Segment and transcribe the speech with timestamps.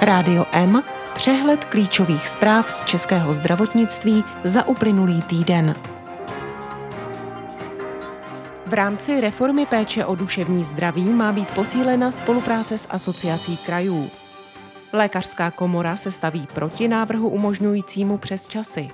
[0.00, 0.82] Rádio M,
[1.14, 5.74] přehled klíčových zpráv z českého zdravotnictví za uplynulý týden.
[8.66, 14.10] V rámci reformy péče o duševní zdraví má být posílena spolupráce s asociací krajů.
[14.92, 18.88] Lékařská komora se staví proti návrhu umožňujícímu přes časy.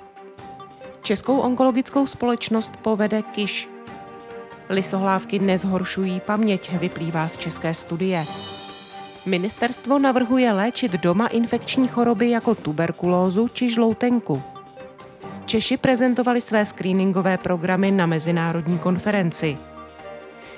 [1.02, 3.68] Českou onkologickou společnost povede KIŠ.
[4.68, 8.26] Lisohlávky nezhoršují paměť, vyplývá z české studie.
[9.26, 14.42] Ministerstvo navrhuje léčit doma infekční choroby jako tuberkulózu či žloutenku.
[15.44, 19.58] Češi prezentovali své screeningové programy na mezinárodní konferenci.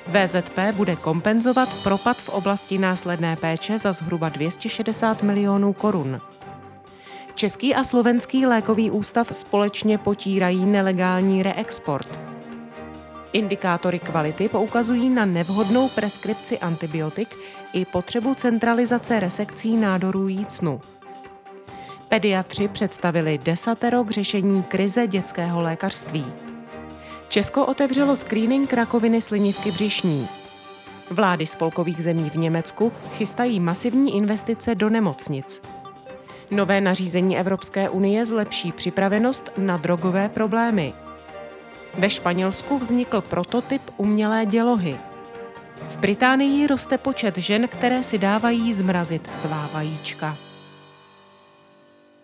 [0.06, 6.20] VZP bude kompenzovat propad v oblasti následné péče za zhruba 260 milionů korun.
[7.34, 12.35] Český a slovenský lékový ústav společně potírají nelegální reexport.
[13.36, 17.36] Indikátory kvality poukazují na nevhodnou preskripci antibiotik
[17.72, 20.80] i potřebu centralizace resekcí nádorů jícnu.
[22.08, 26.24] Pediatři představili desatero k řešení krize dětského lékařství.
[27.28, 30.28] Česko otevřelo screening rakoviny slinivky břišní.
[31.10, 35.62] Vlády spolkových zemí v Německu chystají masivní investice do nemocnic.
[36.50, 40.92] Nové nařízení Evropské unie zlepší připravenost na drogové problémy.
[41.98, 44.96] Ve Španělsku vznikl prototyp umělé dělohy.
[45.88, 50.36] V Británii roste počet žen, které si dávají zmrazit svá vajíčka.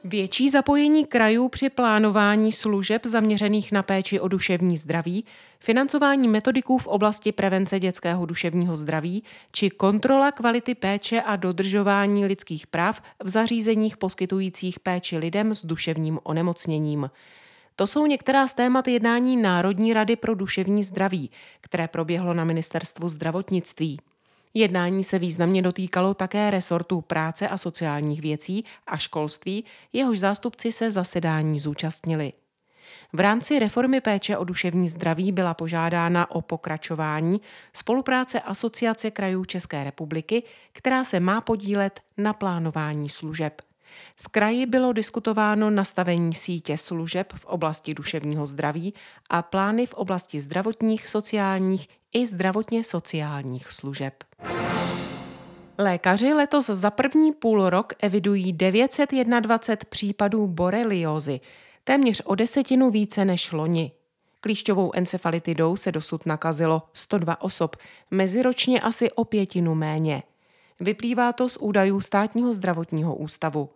[0.05, 5.25] Větší zapojení krajů při plánování služeb zaměřených na péči o duševní zdraví,
[5.59, 12.67] financování metodiků v oblasti prevence dětského duševního zdraví či kontrola kvality péče a dodržování lidských
[12.67, 17.11] práv v zařízeních poskytujících péči lidem s duševním onemocněním.
[17.77, 23.09] To jsou některá z témat jednání Národní rady pro duševní zdraví, které proběhlo na ministerstvu
[23.09, 24.01] zdravotnictví.
[24.55, 30.91] Jednání se významně dotýkalo také resortu práce a sociálních věcí a školství, jehož zástupci se
[30.91, 32.33] zasedání zúčastnili.
[33.13, 37.41] V rámci reformy péče o duševní zdraví byla požádána o pokračování
[37.73, 43.63] spolupráce Asociace krajů České republiky, která se má podílet na plánování služeb.
[44.17, 48.95] Z kraji bylo diskutováno nastavení sítě služeb v oblasti duševního zdraví
[49.31, 54.25] a plány v oblasti zdravotních, sociálních i zdravotně sociálních služeb.
[55.79, 61.41] Lékaři letos za první půl rok evidují 921 případů boreliózy,
[61.85, 63.93] téměř o desetinu více než loni.
[64.41, 67.77] Klíšťovou encefalitidou se dosud nakazilo 102 osob,
[68.11, 70.23] meziročně asi o pětinu méně.
[70.81, 73.71] Vyplývá to z údajů státního zdravotního ústavu.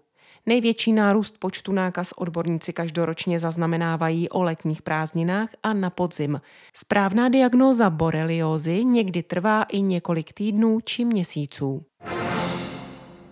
[0.48, 6.40] Největší nárůst počtu nákaz odborníci každoročně zaznamenávají o letních prázdninách a na podzim.
[6.72, 11.84] Správná diagnóza boreliózy někdy trvá i několik týdnů či měsíců.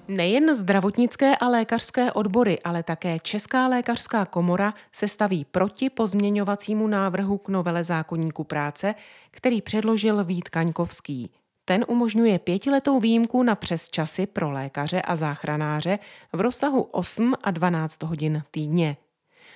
[0.09, 7.39] Nejen zdravotnické a lékařské odbory, ale také Česká lékařská komora se staví proti pozměňovacímu návrhu
[7.39, 8.95] k novele zákonníku práce,
[9.31, 11.31] který předložil Vít Kaňkovský.
[11.65, 15.99] Ten umožňuje pětiletou výjimku na přesčasy pro lékaře a záchranáře
[16.33, 18.97] v rozsahu 8 a 12 hodin týdně.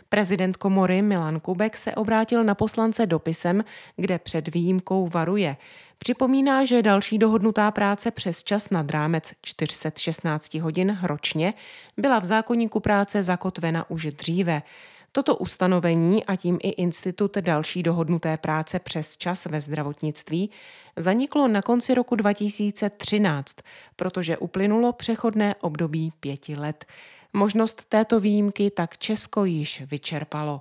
[0.08, 3.64] Prezident komory Milan Kubek se obrátil na poslance dopisem,
[3.96, 5.56] kde před výjimkou varuje.
[5.98, 11.54] Připomíná, že další dohodnutá práce přes čas nad rámec 416 hodin ročně
[11.96, 14.62] byla v zákonníku práce zakotvena už dříve.
[15.18, 20.50] Toto ustanovení a tím i institut další dohodnuté práce přes čas ve zdravotnictví
[20.96, 23.56] zaniklo na konci roku 2013,
[23.96, 26.84] protože uplynulo přechodné období pěti let.
[27.32, 30.60] Možnost této výjimky tak Česko již vyčerpalo.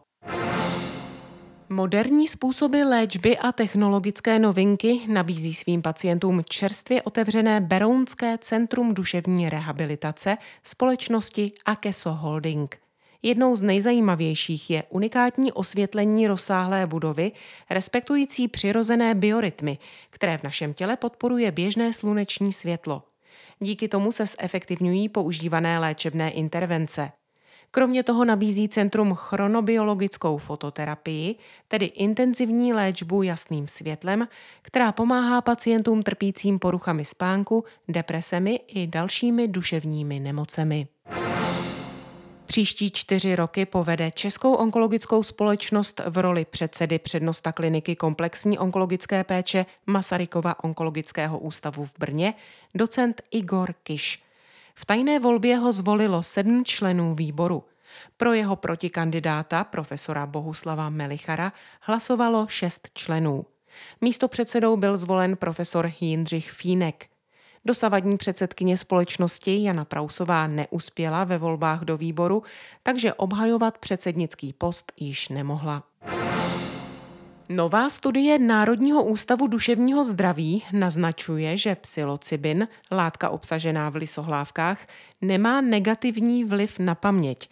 [1.69, 10.38] Moderní způsoby léčby a technologické novinky nabízí svým pacientům čerstvě otevřené Berounské centrum duševní rehabilitace
[10.63, 12.75] společnosti Akeso Holding–
[13.22, 17.31] Jednou z nejzajímavějších je unikátní osvětlení rozsáhlé budovy,
[17.69, 19.78] respektující přirozené biorytmy,
[20.09, 23.03] které v našem těle podporuje běžné sluneční světlo.
[23.59, 27.11] Díky tomu se zefektivňují používané léčebné intervence.
[27.72, 31.35] Kromě toho nabízí centrum chronobiologickou fototerapii,
[31.67, 34.28] tedy intenzivní léčbu jasným světlem,
[34.61, 40.87] která pomáhá pacientům trpícím poruchami spánku, depresemi i dalšími duševními nemocemi.
[42.58, 49.66] Příští čtyři roky povede Českou onkologickou společnost v roli předsedy přednosta kliniky komplexní onkologické péče
[49.86, 52.34] Masarykova onkologického ústavu v Brně
[52.76, 54.24] docent Igor Kiš.
[54.76, 57.64] V tajné volbě ho zvolilo sedm členů výboru.
[58.18, 63.46] Pro jeho protikandidáta, profesora Bohuslava Melichara, hlasovalo šest členů.
[64.02, 67.06] Místo předsedou byl zvolen profesor Jindřich Fínek–
[67.67, 72.43] Dosavadní předsedkyně společnosti Jana Prausová neuspěla ve volbách do výboru,
[72.84, 75.84] takže obhajovat předsednický post již nemohla.
[77.49, 84.87] Nová studie Národního ústavu duševního zdraví naznačuje, že psilocybin, látka obsažená v lisohlávkách,
[85.22, 87.49] nemá negativní vliv na paměť.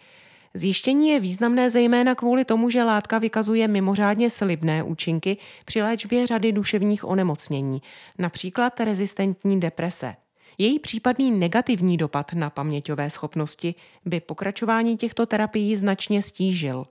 [0.56, 6.52] Zjištění je významné zejména kvůli tomu, že látka vykazuje mimořádně slibné účinky při léčbě řady
[6.52, 7.82] duševních onemocnění,
[8.18, 10.14] například rezistentní deprese.
[10.58, 13.74] Její případný negativní dopad na paměťové schopnosti
[14.04, 16.86] by pokračování těchto terapií značně stížil.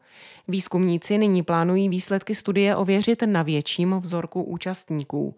[0.48, 5.36] Výzkumníci nyní plánují výsledky studie ověřit na větším vzorku účastníků.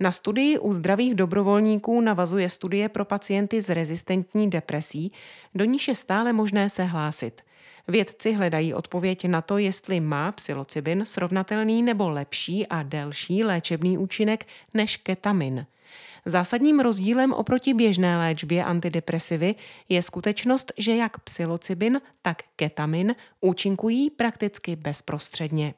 [0.00, 5.12] Na studii u zdravých dobrovolníků navazuje studie pro pacienty s rezistentní depresí,
[5.54, 7.42] do níž je stále možné se hlásit.
[7.88, 14.46] Vědci hledají odpověď na to, jestli má psilocybin srovnatelný nebo lepší a delší léčebný účinek
[14.74, 15.66] než ketamin.
[16.24, 19.54] Zásadním rozdílem oproti běžné léčbě antidepresivy
[19.88, 25.74] je skutečnost, že jak psilocybin, tak ketamin účinkují prakticky bezprostředně.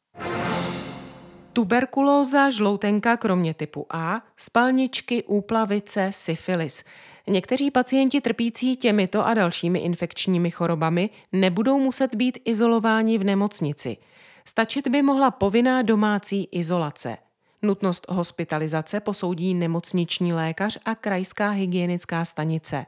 [1.53, 6.83] Tuberkulóza, žloutenka kromě typu A, spalničky, úplavice, syfilis.
[7.27, 13.97] Někteří pacienti trpící těmito a dalšími infekčními chorobami nebudou muset být izolováni v nemocnici.
[14.45, 17.17] Stačit by mohla povinná domácí izolace.
[17.61, 22.85] Nutnost hospitalizace posoudí nemocniční lékař a krajská hygienická stanice.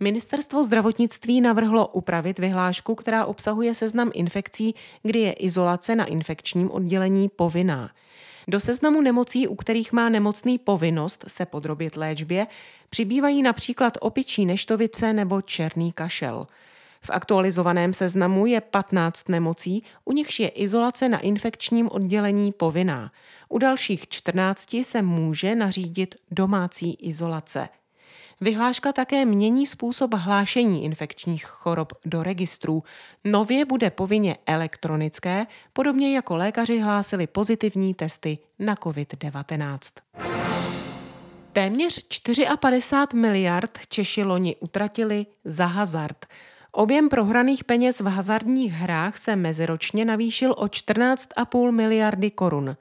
[0.00, 7.28] Ministerstvo zdravotnictví navrhlo upravit vyhlášku, která obsahuje seznam infekcí, kdy je izolace na infekčním oddělení
[7.28, 7.90] povinná.
[8.48, 12.46] Do seznamu nemocí, u kterých má nemocný povinnost se podrobit léčbě,
[12.90, 16.46] přibývají například opičí neštovice nebo černý kašel.
[17.00, 23.12] V aktualizovaném seznamu je 15 nemocí, u nichž je izolace na infekčním oddělení povinná.
[23.48, 27.68] U dalších 14 se může nařídit domácí izolace.
[28.42, 32.82] Vyhláška také mění způsob hlášení infekčních chorob do registrů.
[33.24, 39.78] Nově bude povinně elektronické, podobně jako lékaři hlásili pozitivní testy na COVID-19.
[41.52, 42.06] Téměř
[42.60, 46.26] 54 miliard Češi loni utratili za hazard.
[46.72, 52.76] Objem prohraných peněz v hazardních hrách se meziročně navýšil o 14,5 miliardy korun.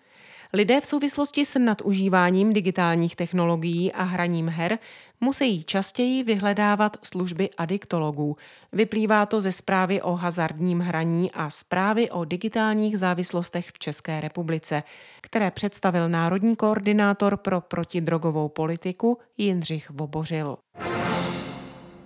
[0.54, 4.80] Lidé v souvislosti s nadužíváním digitálních technologií a hraním her
[5.22, 8.38] musí častěji vyhledávat služby adiktologů.
[8.72, 14.84] Vyplývá to ze zprávy o hazardním hraní a zprávy o digitálních závislostech v České republice,
[15.22, 20.58] které představil národní koordinátor pro protidrogovou politiku Jindřich Vobořil.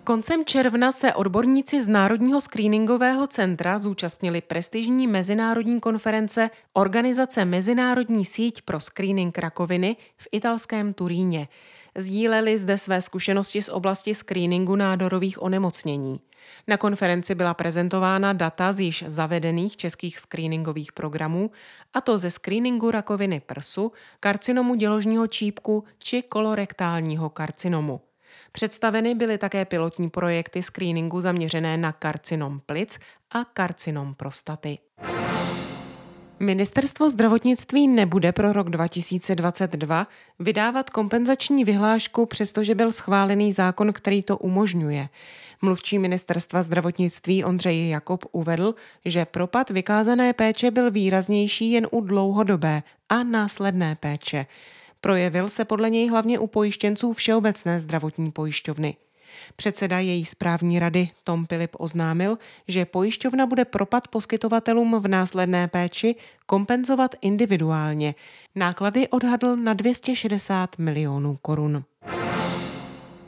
[0.05, 8.61] Koncem června se odborníci z Národního screeningového centra zúčastnili prestižní mezinárodní konference Organizace Mezinárodní síť
[8.61, 11.47] pro screening rakoviny v italském Turíně.
[11.97, 16.19] Sdíleli zde své zkušenosti z oblasti screeningu nádorových onemocnění.
[16.67, 21.51] Na konferenci byla prezentována data z již zavedených českých screeningových programů,
[21.93, 28.01] a to ze screeningu rakoviny prsu, karcinomu děložního čípku či kolorektálního karcinomu.
[28.55, 32.99] Představeny byly také pilotní projekty screeningu zaměřené na karcinom plic
[33.31, 34.77] a karcinom prostaty.
[36.39, 40.07] Ministerstvo zdravotnictví nebude pro rok 2022
[40.39, 45.09] vydávat kompenzační vyhlášku, přestože byl schválený zákon, který to umožňuje.
[45.61, 48.75] Mluvčí ministerstva zdravotnictví Ondřej Jakob uvedl,
[49.05, 54.45] že propad vykázané péče byl výraznější jen u dlouhodobé a následné péče.
[55.05, 58.95] Projevil se podle něj hlavně u pojištěnců Všeobecné zdravotní pojišťovny.
[59.55, 66.15] Předseda její správní rady Tom Pilip oznámil, že pojišťovna bude propad poskytovatelům v následné péči
[66.45, 68.15] kompenzovat individuálně.
[68.55, 71.83] Náklady odhadl na 260 milionů korun.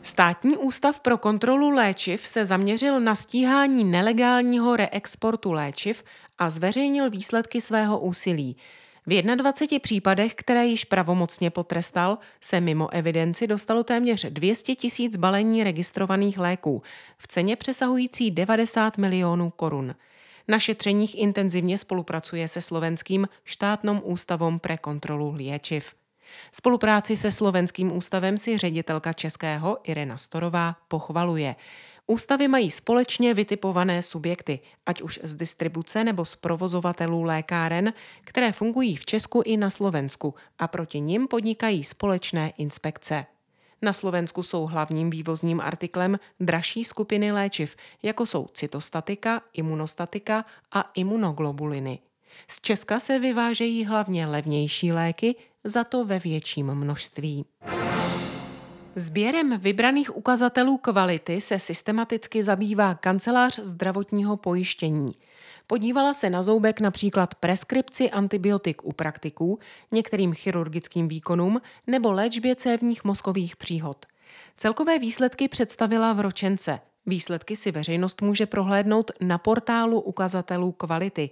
[0.01, 6.03] Státní ústav pro kontrolu léčiv se zaměřil na stíhání nelegálního reexportu léčiv
[6.37, 8.57] a zveřejnil výsledky svého úsilí.
[9.07, 15.63] V 21 případech, které již pravomocně potrestal, se mimo evidenci dostalo téměř 200 tisíc balení
[15.63, 16.81] registrovaných léků
[17.17, 19.95] v ceně přesahující 90 milionů korun.
[20.47, 25.93] Na šetřeních intenzivně spolupracuje se slovenským štátnom ústavom pre kontrolu léčiv.
[26.51, 31.55] Spolupráci se slovenským ústavem si ředitelka českého Irena Storová pochvaluje.
[32.09, 38.95] Ústavy mají společně vytipované subjekty, ať už z distribuce nebo z provozovatelů lékáren, které fungují
[38.95, 43.25] v Česku i na Slovensku a proti nim podnikají společné inspekce.
[43.81, 51.99] Na Slovensku jsou hlavním vývozním artiklem dražší skupiny léčiv, jako jsou cytostatika, imunostatika a imunoglobuliny.
[52.47, 57.45] Z Česka se vyvážejí hlavně levnější léky, za to ve větším množství.
[58.99, 65.15] Sběrem vybraných ukazatelů kvality se systematicky zabývá kancelář zdravotního pojištění.
[65.67, 69.59] Podívala se na zoubek například preskripci antibiotik u praktiků,
[69.91, 74.05] některým chirurgickým výkonům nebo léčbě cévních mozkových příhod.
[74.57, 76.79] Celkové výsledky představila v ročence.
[77.05, 81.29] Výsledky si veřejnost může prohlédnout na portálu ukazatelů kvality.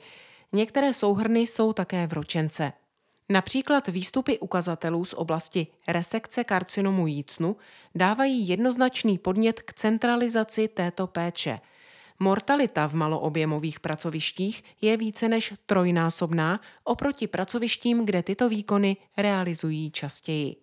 [0.53, 2.73] Některé souhrny jsou také v ročence.
[3.29, 7.55] Například výstupy ukazatelů z oblasti resekce karcinomu jícnu
[7.95, 11.59] dávají jednoznačný podnět k centralizaci této péče.
[12.19, 20.55] Mortalita v maloobjemových pracovištích je více než trojnásobná oproti pracovištím, kde tyto výkony realizují častěji.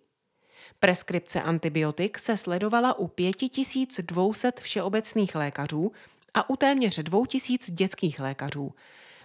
[0.79, 5.91] Preskripce antibiotik se sledovala u 5200 všeobecných lékařů
[6.33, 8.73] a u téměř 2000 dětských lékařů–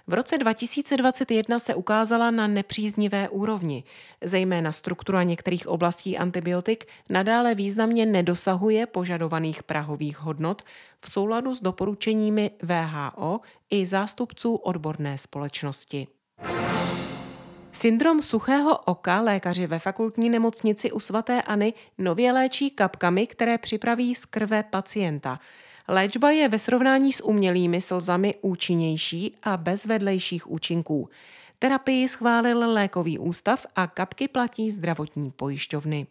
[0.09, 3.85] v roce 2021 se ukázala na nepříznivé úrovni.
[4.25, 10.63] Zejména struktura některých oblastí antibiotik nadále významně nedosahuje požadovaných prahových hodnot
[11.01, 16.07] v souladu s doporučeními VHO i zástupců odborné společnosti.
[17.73, 24.25] Syndrom suchého oka lékaři ve fakultní nemocnici u svatéAny nově léčí kapkami, které připraví z
[24.25, 25.41] krve pacienta–
[25.91, 31.09] Léčba je ve srovnání s umělými slzami účinnější a bez vedlejších účinků.
[31.59, 36.07] Terapii schválil lékový ústav a kapky platí zdravotní pojišťovny.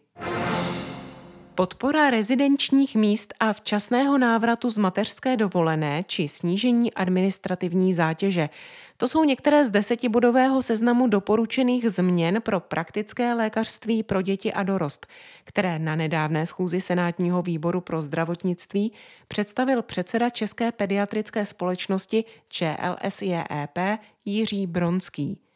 [1.58, 8.48] Podpora rezidenčních míst a včasného návratu z mateřské dovolené či snížení administrativní zátěže.
[8.96, 15.06] To jsou některé z desetibodového seznamu doporučených změn pro praktické lékařství pro děti a dorost,
[15.44, 18.92] které na nedávné schůzi Senátního výboru pro zdravotnictví
[19.28, 23.78] představil předseda České pediatrické společnosti ČLSJEP
[24.24, 25.47] Jiří Bronský.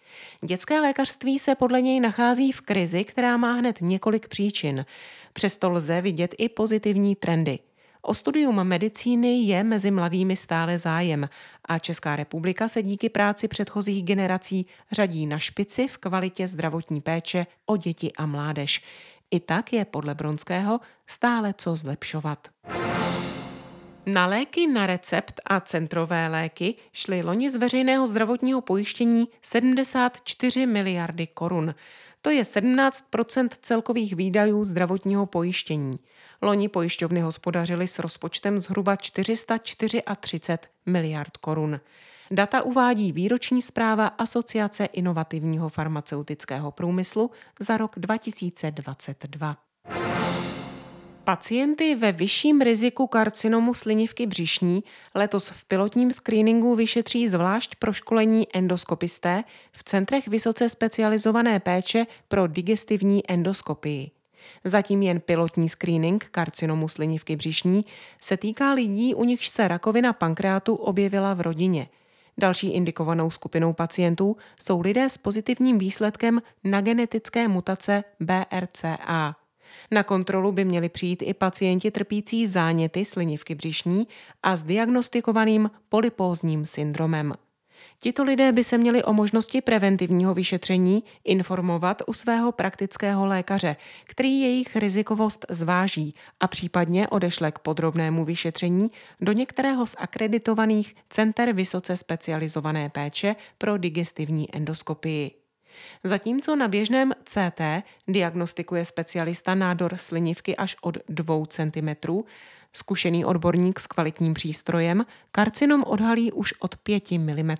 [0.45, 4.85] Dětské lékařství se podle něj nachází v krizi, která má hned několik příčin.
[5.33, 7.59] Přesto lze vidět i pozitivní trendy.
[8.03, 11.29] O studium medicíny je mezi mladými stále zájem
[11.65, 17.47] a Česká republika se díky práci předchozích generací řadí na špici v kvalitě zdravotní péče
[17.67, 18.83] o děti a mládež.
[19.31, 22.49] I tak je podle Bronského stále co zlepšovat.
[24.07, 31.27] Na léky na recept a centrové léky šly loni z veřejného zdravotního pojištění 74 miliardy
[31.27, 31.75] korun.
[32.23, 35.99] To je 17% celkových výdajů zdravotního pojištění.
[36.43, 41.81] Loni pojišťovny hospodařily s rozpočtem zhruba 434 miliard korun.
[42.31, 47.31] Data uvádí výroční zpráva Asociace inovativního farmaceutického průmyslu
[47.61, 49.57] za rok 2022.
[51.25, 59.45] Pacienty ve vyšším riziku karcinomu slinivky břišní letos v pilotním screeningu vyšetří zvlášť proškolení endoskopisté
[59.73, 64.11] v centrech vysoce specializované péče pro digestivní endoskopii.
[64.65, 67.85] Zatím jen pilotní screening karcinomu slinivky břišní
[68.21, 71.89] se týká lidí, u nichž se rakovina pankreátu objevila v rodině.
[72.39, 79.42] Další indikovanou skupinou pacientů jsou lidé s pozitivním výsledkem na genetické mutace BRCA.
[79.91, 84.09] Na kontrolu by měli přijít i pacienti trpící záněty slinivky břišní
[84.43, 87.35] a s diagnostikovaným polypózním syndromem.
[88.03, 94.41] Tito lidé by se měli o možnosti preventivního vyšetření informovat u svého praktického lékaře, který
[94.41, 101.97] jejich rizikovost zváží a případně odešle k podrobnému vyšetření do některého z akreditovaných center vysoce
[101.97, 105.42] specializované péče pro digestivní endoskopii.
[106.05, 107.61] Zatímco na běžném CT
[108.09, 111.89] diagnostikuje specialista nádor slinivky až od 2 cm,
[112.73, 117.55] zkušený odborník s kvalitním přístrojem karcinom odhalí už od 5 mm.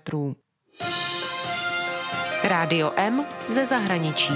[2.43, 4.33] Rádio M ze zahraničí.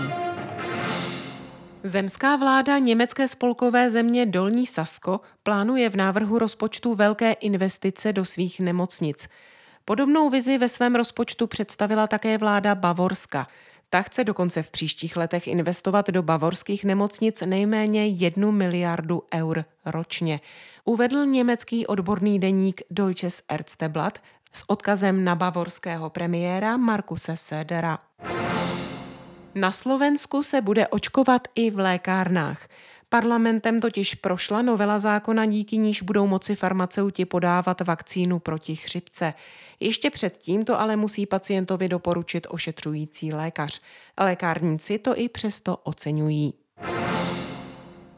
[1.84, 8.60] Zemská vláda německé spolkové země Dolní Sasko plánuje v návrhu rozpočtu velké investice do svých
[8.60, 9.29] nemocnic.
[9.89, 13.48] Podobnou vizi ve svém rozpočtu představila také vláda Bavorska–
[13.89, 20.39] ta chce dokonce v příštích letech investovat do bavorských nemocnic nejméně jednu miliardu eur ročně.
[20.86, 24.20] Uvedl německý odborný deník Deutsches Ärzteblatt
[24.53, 27.98] s odkazem na bavorského premiéra Markuse Södera.
[29.56, 32.67] Na Slovensku se bude očkovat i v lékárnách.
[33.10, 39.34] Parlamentem totiž prošla novela zákona, díky níž budou moci farmaceuti podávat vakcínu proti chřipce.
[39.79, 43.81] Ještě předtím to ale musí pacientovi doporučit ošetřující lékař.
[44.19, 46.53] Lékárníci to i přesto oceňují.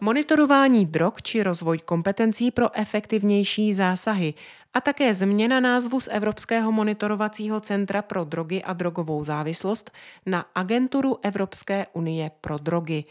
[0.01, 4.33] Monitorování drog či rozvoj kompetencí pro efektivnější zásahy
[4.73, 9.91] a také změna názvu z Evropského monitorovacího centra pro drogy a drogovou závislost
[10.25, 13.03] na Agenturu Evropské unie pro drogy.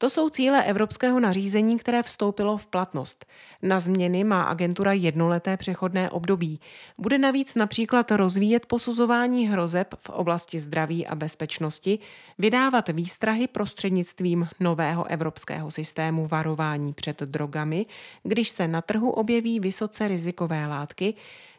[0.00, 3.26] To jsou cíle evropského nařízení, které vstoupilo v platnost.
[3.62, 6.60] Na změny má agentura jednoleté přechodné období.
[6.98, 11.98] Bude navíc například rozvíjet posuzování hrozeb v oblasti zdraví a bezpečnosti,
[12.38, 17.86] vydávat výstrahy prostřednictvím nového evropského systému varování před drogami,
[18.22, 21.14] když se na trhu objeví vysoce rizikové látky,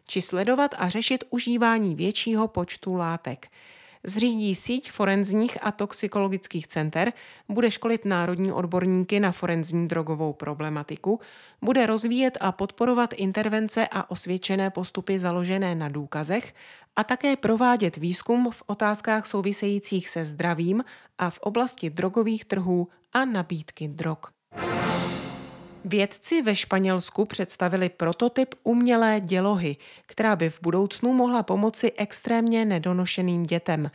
[0.07, 3.47] či sledovat a řešit užívání většího počtu látek
[4.03, 7.13] zřídí síť forenzních a toxikologických center,
[7.49, 11.19] bude školit národní odborníky na forenzní drogovou problematiku,
[11.61, 16.53] bude rozvíjet a podporovat intervence a osvědčené postupy založené na důkazech
[16.95, 20.83] a také provádět výzkum v otázkách souvisejících se zdravím
[21.17, 24.17] a v oblasti drogových trhů a nabídky drog.
[25.85, 33.43] Vědci ve Španělsku představili prototyp umělé dělohy, která by v budoucnu mohla pomoci extrémně nedonošeným
[33.43, 33.89] dětem.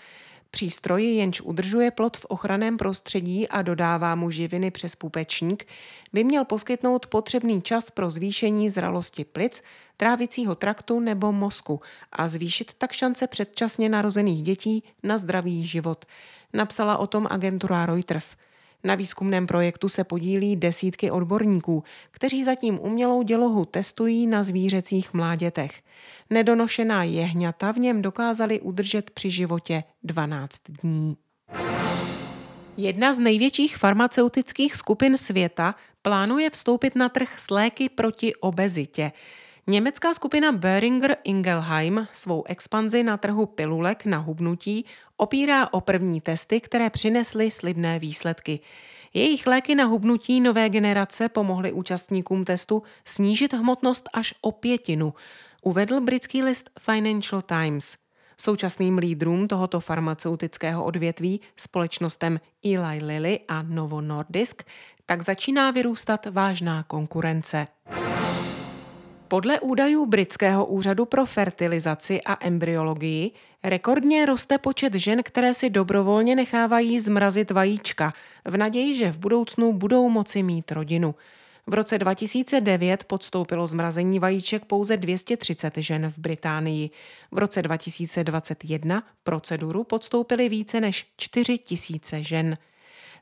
[0.50, 5.66] Přístroj jenž udržuje plod v ochraném prostředí a dodává mu živiny přes pupečník,
[6.12, 9.62] by měl poskytnout potřebný čas pro zvýšení zralosti plic,
[9.96, 11.80] trávicího traktu nebo mozku
[12.12, 16.04] a zvýšit tak šance předčasně narozených dětí na zdravý život.
[16.52, 18.36] Napsala o tom agentura Reuters–
[18.84, 25.82] na výzkumném projektu se podílí desítky odborníků, kteří zatím umělou dělohu testují na zvířecích mládětech.
[26.30, 31.16] Nedonošená jehňata v něm dokázali udržet při životě 12 dní.
[32.76, 39.12] Jedna z největších farmaceutických skupin světa plánuje vstoupit na trh s léky proti obezitě.
[39.66, 44.85] Německá skupina Böhringer Ingelheim svou expanzi na trhu pilulek na hubnutí
[45.16, 48.61] opírá o první testy, které přinesly slibné výsledky.
[49.14, 55.14] Jejich léky na hubnutí nové generace pomohly účastníkům testu snížit hmotnost až o pětinu,
[55.62, 57.97] uvedl britský list Financial Times.
[58.37, 64.62] Současným lídrům tohoto farmaceutického odvětví, společnostem Eli Lilly a Novo Nordisk,
[65.06, 67.66] tak začíná vyrůstat vážná konkurence.
[69.35, 73.31] Podle údajů Britského úřadu pro fertilizaci a embryologii
[73.64, 78.12] rekordně roste počet žen, které si dobrovolně nechávají zmrazit vajíčka
[78.44, 81.14] v naději, že v budoucnu budou moci mít rodinu.
[81.66, 86.90] V roce 2009 podstoupilo zmrazení vajíček pouze 230 žen v Británii.
[87.33, 92.57] V roce 2021 proceduru podstoupili více než 4 tisíce žen.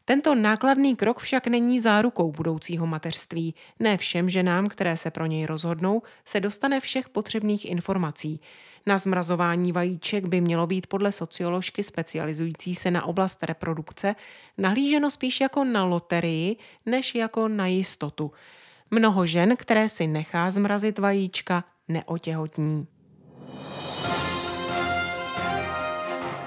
[0.04, 3.54] Tento nákladný krok však není zárukou budoucího mateřství.
[3.80, 8.40] Ne všem ženám, které se pro něj rozhodnou, se dostane všech potřebných informací.
[8.86, 14.14] Na zmrazování vajíček by mělo být podle socioložky specializující se na oblast reprodukce
[14.58, 18.32] nahlíženo spíš jako na loterii, než jako na jistotu.
[18.90, 22.86] Mnoho žen, které si nechá zmrazit vajíčka, neotěhotní.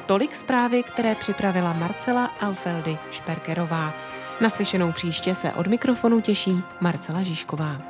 [0.06, 3.94] Tolik zprávy, které připravila Marcela Alfeldy Šperkerová.
[4.42, 7.82] Naslyšenou příště se od mikrofonu těší Marcela Žižková.